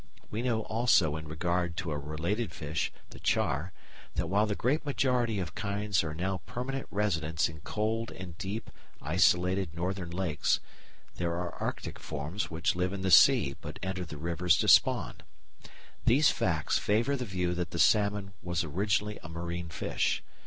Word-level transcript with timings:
We 0.31 0.41
know 0.41 0.61
also 0.63 1.15
in 1.15 1.27
regard 1.27 1.77
to 1.77 1.91
a 1.91 1.97
related 1.99 2.51
fish, 2.53 2.91
the 3.11 3.19
char, 3.19 3.71
that 4.15 4.25
while 4.25 4.47
the 4.47 4.55
great 4.55 4.83
majority 4.83 5.37
of 5.37 5.53
kinds 5.53 6.03
are 6.03 6.15
now 6.15 6.41
permanent 6.47 6.87
residents 6.89 7.47
in 7.47 7.59
cold 7.59 8.09
and 8.09 8.35
deep, 8.39 8.71
isolated 8.99 9.75
northern 9.75 10.09
lakes, 10.09 10.59
there 11.17 11.33
are 11.35 11.53
Arctic 11.53 11.99
forms 11.99 12.49
which 12.49 12.75
live 12.75 12.93
in 12.93 13.01
the 13.01 13.11
sea 13.11 13.55
but 13.61 13.77
enter 13.83 14.03
the 14.03 14.17
rivers 14.17 14.57
to 14.57 14.67
spawn. 14.67 15.17
These 16.05 16.31
facts 16.31 16.79
favour 16.79 17.15
the 17.15 17.23
view 17.25 17.53
that 17.53 17.69
the 17.69 17.77
salmon 17.77 18.33
was 18.41 18.63
originally 18.63 19.19
a 19.21 19.29
marine 19.29 19.69
fish. 19.69 20.23